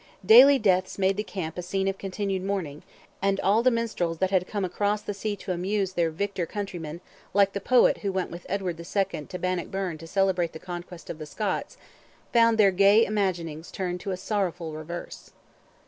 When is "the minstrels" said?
3.61-4.17